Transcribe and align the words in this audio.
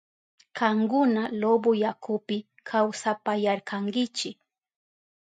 Kankuna 0.57 1.21
Loboyakupi 1.41 2.37
kawsapayarkankichi. 2.69 4.29